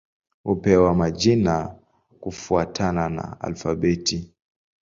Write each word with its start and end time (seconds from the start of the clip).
Hupewa 0.43 0.93
majina 0.95 1.75
kufuatana 2.19 3.09
na 3.09 3.41
alfabeti. 3.41 4.33